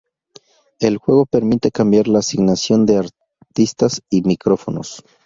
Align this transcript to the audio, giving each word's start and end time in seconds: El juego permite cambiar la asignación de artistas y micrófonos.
El 0.79 0.97
juego 0.97 1.27
permite 1.27 1.69
cambiar 1.69 2.07
la 2.07 2.17
asignación 2.17 2.87
de 2.87 3.07
artistas 3.45 4.01
y 4.09 4.23
micrófonos. 4.23 5.03